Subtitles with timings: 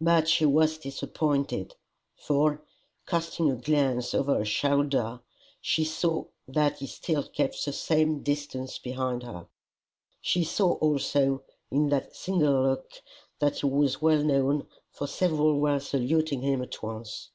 [0.00, 1.76] But she was disappointed,
[2.16, 2.64] for,
[3.06, 5.20] casting a glance over her shoulder,
[5.60, 9.46] she saw that he still kept the same distance behind her.
[10.20, 12.90] She saw also, in that single look,
[13.38, 17.30] that he was well known, for several were saluting him at once.